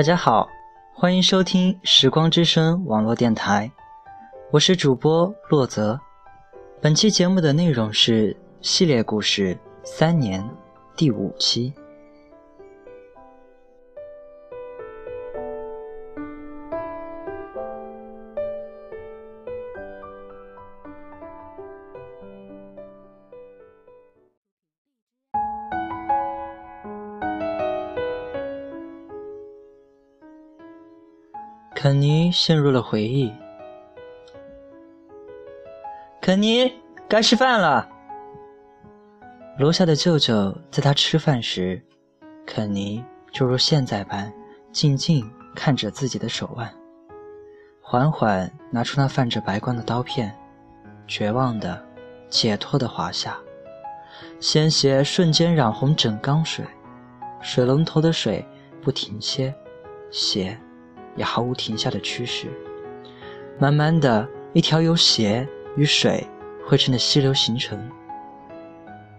[0.00, 0.48] 大家好，
[0.94, 3.70] 欢迎收听时光之声网络电台，
[4.50, 6.00] 我是主播洛泽。
[6.80, 10.42] 本期节目的内容是系列故事《三年》
[10.96, 11.74] 第五期。
[31.82, 33.32] 肯尼陷入了回忆。
[36.20, 36.70] 肯尼，
[37.08, 37.88] 该吃饭了。
[39.58, 41.82] 楼下的舅舅在他吃饭时，
[42.44, 43.02] 肯尼
[43.32, 44.30] 就如现在般
[44.70, 46.70] 静静看着自己的手腕，
[47.80, 50.38] 缓缓拿出那泛着白光的刀片，
[51.06, 51.82] 绝望的、
[52.28, 53.38] 解脱的滑下，
[54.38, 56.62] 鲜血瞬间染红整缸水，
[57.40, 58.46] 水龙头的水
[58.82, 59.54] 不停歇，
[60.10, 60.60] 血。
[61.16, 62.48] 也毫无停下的趋势。
[63.58, 66.26] 慢慢的，一条由血与水
[66.66, 67.78] 汇成的溪流形成。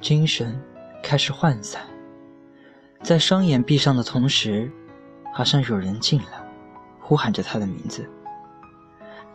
[0.00, 0.60] 精神
[1.02, 1.82] 开始涣散，
[3.02, 4.70] 在双眼闭上的同时，
[5.32, 6.26] 好像有人进来，
[7.00, 8.06] 呼喊着他的名字：“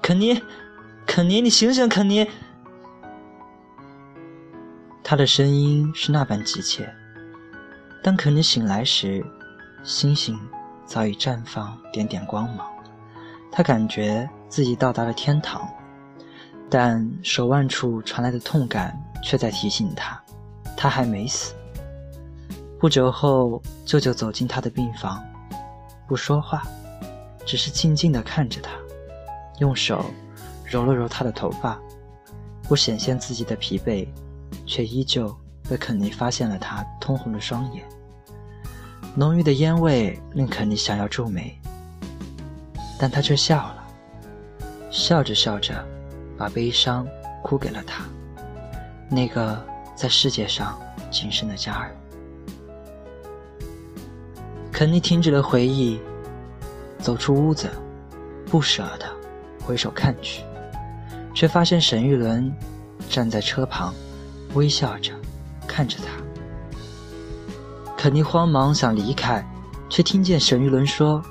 [0.01, 0.41] 肯尼，
[1.05, 2.29] 肯尼，你醒醒，肯尼！”
[5.03, 6.87] 他的声音是那般急切。
[8.03, 9.25] 当肯尼醒来时，
[9.83, 10.39] 星星。
[10.91, 12.67] 早已绽放点点光芒，
[13.49, 15.65] 他感觉自己到达了天堂，
[16.69, 20.21] 但手腕处传来的痛感却在提醒他，
[20.75, 21.53] 他还没死。
[22.77, 25.23] 不久后，舅舅走进他的病房，
[26.09, 26.61] 不说话，
[27.45, 28.71] 只是静静地看着他，
[29.59, 30.03] 用手
[30.65, 31.79] 揉了揉他的头发，
[32.63, 34.05] 不显现自己的疲惫，
[34.65, 35.33] 却依旧
[35.69, 37.81] 被肯尼发现了他通红的双眼。
[39.13, 41.53] 浓郁的烟味令肯尼想要皱眉，
[42.97, 43.83] 但他却笑了，
[44.89, 45.85] 笑着笑着，
[46.37, 47.05] 把悲伤
[47.43, 48.05] 哭给了他，
[49.09, 49.61] 那个
[49.95, 50.79] 在世界上
[51.11, 51.95] 仅剩的家人。
[54.71, 55.99] 肯尼停止了回忆，
[56.97, 57.69] 走出屋子，
[58.45, 59.05] 不舍得
[59.61, 60.41] 回首看去，
[61.35, 62.49] 却发现沈玉伦
[63.09, 63.93] 站在车旁，
[64.53, 65.11] 微笑着
[65.67, 66.20] 看着他。
[68.01, 69.47] 肯尼慌忙想离开，
[69.87, 71.21] 却听见沈玉伦说：“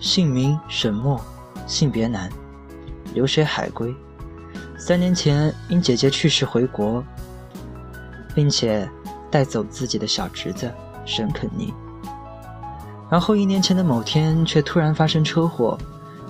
[0.00, 1.24] 姓名沈墨，
[1.64, 2.28] 性别男，
[3.14, 3.94] 留学海归。
[4.76, 7.04] 三年前因姐姐去世回国，
[8.34, 8.90] 并且
[9.30, 10.68] 带走自己的小侄子
[11.06, 11.72] 沈肯尼。
[13.08, 15.78] 然后一年前的某天却突然发生车祸，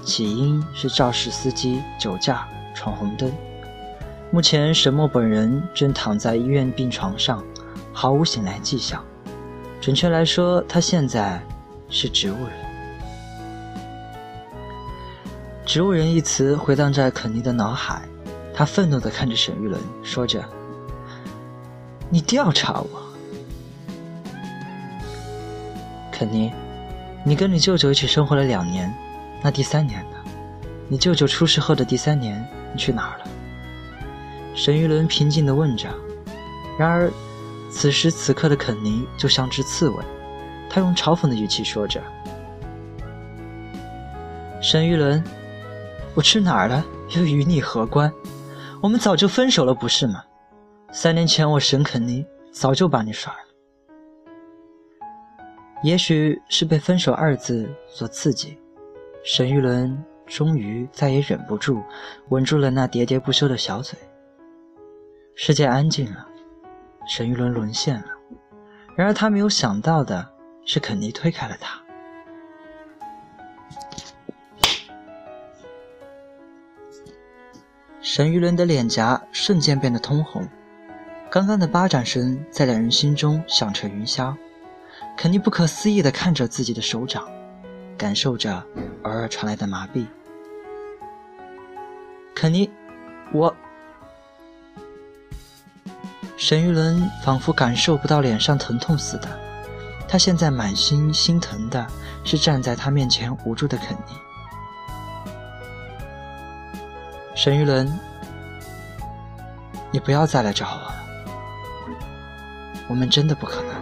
[0.05, 3.33] 起因是肇事司机酒驾闯红灯。
[4.31, 7.43] 目前沈墨本人正躺在医院病床上。”
[8.01, 9.05] 毫无醒来迹象，
[9.81, 11.43] 准确来说，他现在
[11.89, 12.53] 是植物人。
[15.67, 18.03] 植物人一词回荡在肯尼的脑海，
[18.55, 20.45] 他愤怒地看着沈玉伦，说着
[22.09, 22.89] ：“你调查我，
[26.13, 26.53] 肯尼，
[27.25, 28.95] 你跟你舅舅一起生活了两年，
[29.43, 30.17] 那第三年呢？
[30.87, 33.25] 你舅舅出事后的第三年，你去哪儿了？”
[34.55, 35.89] 沈玉伦平静地问着，
[36.79, 37.13] 然而。
[37.71, 40.05] 此时此刻的肯尼就像只刺猬，
[40.71, 42.03] 他用嘲讽的语气说着
[44.61, 45.23] ：“沈玉伦，
[46.15, 46.85] 我去哪儿了
[47.17, 48.13] 又与你何关？
[48.83, 50.25] 我们早就分手了，不是吗？
[50.93, 53.39] 三年前我沈肯尼早就把你甩了。
[55.83, 58.59] 也许是被分手二字所刺激，
[59.23, 61.83] 沈玉伦终于再也忍不住，
[62.31, 63.99] 吻住了那喋喋不休的小嘴。
[65.35, 66.27] 世界安静了。”
[67.09, 68.07] 沈玉伦沦陷了，
[68.95, 70.31] 然而他没有想到的
[70.67, 71.81] 是，肯尼推开了他。
[78.03, 80.47] 沈玉伦的脸颊瞬间变得通红，
[81.31, 84.37] 刚刚的巴掌声在两人心中响彻云霄。
[85.17, 87.27] 肯尼不可思议地看着自己的手掌，
[87.97, 88.63] 感受着
[89.03, 90.07] 偶尔传来的麻痹。
[92.35, 92.71] 肯尼，
[93.33, 93.55] 我。
[96.39, 99.29] 沈玉伦仿佛感受不到脸上疼痛似的，
[100.07, 101.85] 他现在满心心疼的
[102.23, 104.13] 是站在他面前无助的肯尼。
[107.35, 107.93] 沈玉伦，
[109.91, 110.95] 你不要再来找我了，
[112.89, 113.75] 我们真的不可能。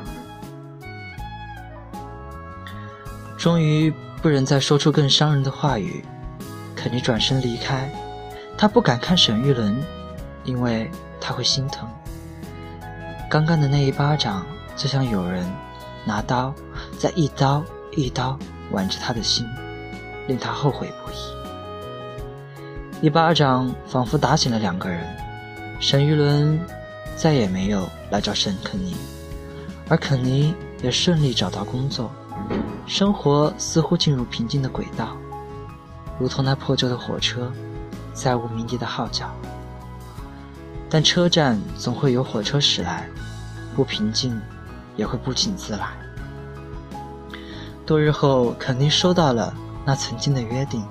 [3.37, 3.93] 终于
[4.23, 6.03] 不忍再说出更伤人的话语，
[6.75, 7.93] 肯尼转身离开，
[8.56, 9.79] 他不敢看沈玉伦，
[10.44, 11.87] 因为他会心疼。
[13.28, 14.46] 刚刚的那一巴掌，
[14.76, 15.44] 就像有人
[16.05, 16.55] 拿刀
[16.96, 17.62] 在一刀
[17.96, 18.38] 一刀
[18.70, 19.44] 剜着他的心，
[20.28, 21.17] 令他后悔不已。
[23.02, 25.05] 一巴掌仿佛打醒了两个人，
[25.81, 26.58] 沈玉伦
[27.17, 28.96] 再也没有来找沈肯尼，
[29.88, 32.11] 而肯尼也顺利找到工作，
[32.87, 35.17] 生活似乎进入平静的轨道，
[36.19, 37.52] 如同那破旧的火车，
[38.14, 39.29] 再无鸣笛的号角。
[40.88, 43.09] 但车站总会有火车驶来，
[43.75, 44.41] 不平静
[44.97, 45.88] 也会不请自来。
[47.85, 49.53] 多日后，肯尼收到了
[49.85, 50.85] 那曾经的约定，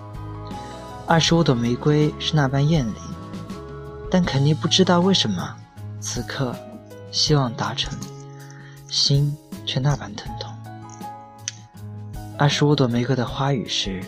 [1.08, 2.98] 二十五朵玫瑰是那般艳丽，
[4.12, 5.56] 但肯尼不知道为什么，
[6.00, 6.56] 此刻
[7.12, 7.94] 希望达成，
[8.88, 10.54] 心却那般疼痛。
[12.38, 14.04] 二十五朵玫瑰的花语是：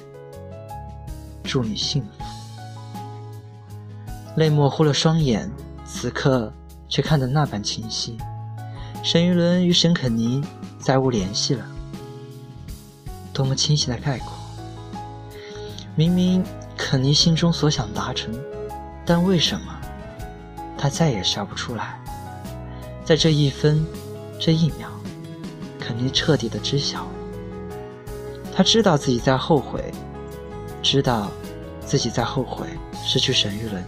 [1.44, 2.26] 祝你幸福。
[4.36, 5.50] 泪模糊了双眼。
[5.88, 6.52] 此刻
[6.90, 8.18] 却看得那般清晰，
[9.02, 10.44] 沈玉伦与沈肯尼
[10.78, 11.66] 再无联系了。
[13.34, 14.34] 多么清晰的概括！
[15.96, 16.44] 明明
[16.76, 18.36] 肯尼心中所想达成，
[19.06, 19.80] 但为什么
[20.78, 21.98] 他再也笑不出来？
[23.06, 23.86] 在这一分、
[24.40, 24.90] 这一秒，
[25.80, 27.08] 肯尼彻底的知晓。
[28.54, 29.94] 他知道自己在后悔，
[30.84, 31.32] 知道
[31.86, 32.68] 自己在后悔
[33.06, 33.84] 失去沈玉伦。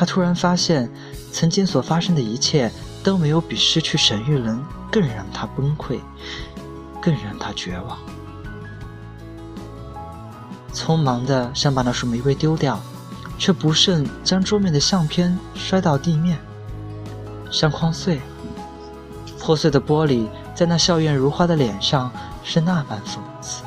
[0.00, 0.90] 他突然发现，
[1.30, 2.72] 曾经所发生的一切
[3.04, 4.58] 都没有比失去沈玉伦
[4.90, 6.00] 更让他崩溃，
[7.02, 7.98] 更让他绝望。
[10.72, 12.80] 匆忙的想把那束玫瑰丢掉，
[13.36, 16.38] 却不慎将桌面的相片摔到地面，
[17.50, 18.22] 相框碎，
[19.38, 22.10] 破碎的玻璃在那笑靥如花的脸上
[22.42, 23.62] 是那般讽刺。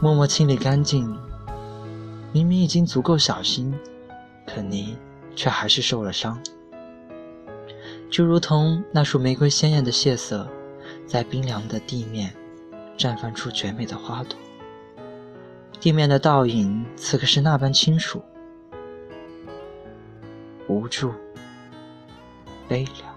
[0.00, 1.14] 默默清理干净，
[2.32, 3.70] 明明已经足够小心。
[4.46, 4.96] 肯尼
[5.34, 6.40] 却还是受了伤，
[8.10, 10.48] 就如同那束玫瑰鲜艳的血色，
[11.06, 12.32] 在冰凉的地面
[12.96, 14.38] 绽放出绝美的花朵。
[15.80, 18.22] 地面的倒影此刻是那般清楚，
[20.68, 21.12] 无助、
[22.68, 23.14] 悲凉。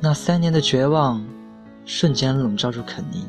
[0.00, 1.24] 那三年的绝望
[1.84, 3.28] 瞬间笼罩住肯尼，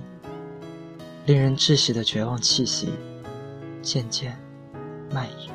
[1.25, 2.89] 令人窒息的绝望气息
[3.81, 4.39] 渐渐
[5.11, 5.50] 蔓延。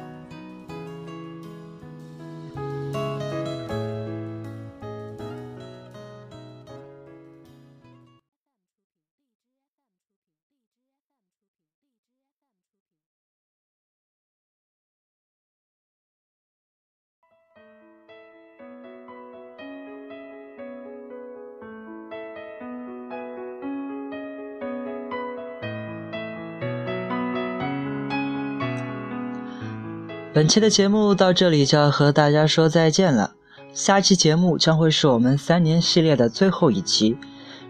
[30.36, 33.36] 本期的节目到这里就要和大家说再见了，
[33.72, 37.16] 下期节目将会是我们三年系列的最后一期，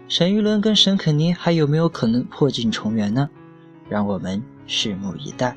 [0.09, 3.29] 沈玉伦跟沈肯尼还有没有可能破镜重圆呢？
[3.87, 5.55] 让我们拭目以待。